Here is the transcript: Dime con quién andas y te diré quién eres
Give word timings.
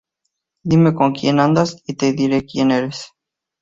Dime 0.63 0.95
con 0.95 1.13
quién 1.13 1.39
andas 1.39 1.83
y 1.85 1.93
te 1.93 2.11
diré 2.13 2.43
quién 2.47 2.71
eres 2.71 3.11